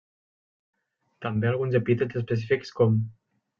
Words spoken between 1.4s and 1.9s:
alguns